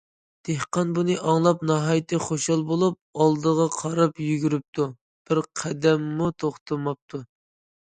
[0.47, 4.89] دېھقان بۇنى ئاڭلاپ ناھايىتى خۇشال بولۇپ ئالدىغا قاراپ يۈگۈرۈپتۇ،
[5.29, 7.25] بىر قەدەممۇ توختىماپتۇ.